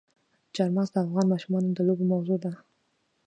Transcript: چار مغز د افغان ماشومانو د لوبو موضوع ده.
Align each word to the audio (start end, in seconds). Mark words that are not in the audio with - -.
چار 0.55 0.69
مغز 0.75 0.89
د 0.93 0.97
افغان 1.05 1.25
ماشومانو 1.33 1.69
د 1.73 1.79
لوبو 1.87 2.03
موضوع 2.13 2.37
ده. 2.43 2.51